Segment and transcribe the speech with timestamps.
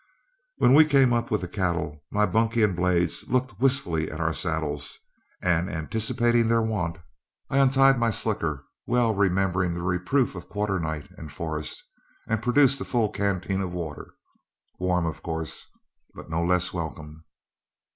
[0.57, 4.33] When we came up with the cattle, my bunkie and Blades looked wistfully at our
[4.33, 4.97] saddles,
[5.43, 6.97] and anticipating their want,
[7.51, 11.83] I untied my slicker, well remembering the reproof of Quarternight and Forrest,
[12.27, 14.11] and produced a full canteen of water,
[14.79, 15.67] warm of course,
[16.15, 17.23] but no less welcome.